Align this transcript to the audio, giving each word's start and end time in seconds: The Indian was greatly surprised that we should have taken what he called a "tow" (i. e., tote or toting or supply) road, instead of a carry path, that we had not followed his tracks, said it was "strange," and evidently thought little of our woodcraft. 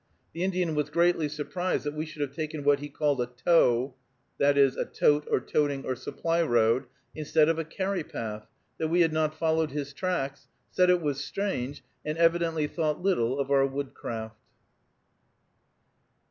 The 0.33 0.43
Indian 0.43 0.73
was 0.73 0.89
greatly 0.89 1.29
surprised 1.29 1.83
that 1.83 1.93
we 1.93 2.07
should 2.07 2.23
have 2.23 2.33
taken 2.33 2.63
what 2.63 2.79
he 2.79 2.89
called 2.89 3.21
a 3.21 3.27
"tow" 3.27 3.93
(i. 4.43 4.51
e., 4.51 4.69
tote 4.95 5.27
or 5.29 5.39
toting 5.39 5.85
or 5.85 5.95
supply) 5.95 6.41
road, 6.41 6.85
instead 7.13 7.47
of 7.47 7.59
a 7.59 7.63
carry 7.63 8.03
path, 8.03 8.47
that 8.79 8.87
we 8.87 9.01
had 9.01 9.13
not 9.13 9.37
followed 9.37 9.69
his 9.69 9.93
tracks, 9.93 10.47
said 10.71 10.89
it 10.89 11.03
was 11.03 11.23
"strange," 11.23 11.83
and 12.03 12.17
evidently 12.17 12.65
thought 12.65 12.99
little 12.99 13.37
of 13.39 13.51
our 13.51 13.67
woodcraft. 13.67 14.39